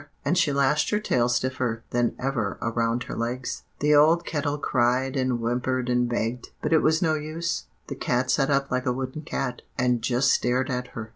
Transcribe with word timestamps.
and 0.25 0.35
she 0.35 0.51
lashed 0.51 0.89
her 0.89 0.99
tail 0.99 1.29
stiffer 1.29 1.83
than 1.91 2.15
ever 2.17 2.57
around 2.59 3.03
her 3.03 3.15
legs. 3.15 3.65
"The 3.81 3.93
old 3.93 4.25
Tea 4.25 4.31
Kettle 4.31 4.57
cried 4.57 5.15
and 5.15 5.37
whimpered 5.39 5.89
and 5.89 6.09
begged, 6.09 6.49
but 6.59 6.73
it 6.73 6.79
was 6.81 7.03
no 7.03 7.13
use. 7.13 7.65
The 7.85 7.93
cat 7.93 8.31
sat 8.31 8.49
up 8.49 8.71
like 8.71 8.87
a 8.87 8.93
wooden 8.93 9.21
cat, 9.21 9.61
and 9.77 10.01
just 10.01 10.31
stared 10.31 10.71
at 10.71 10.87
her. 10.97 11.09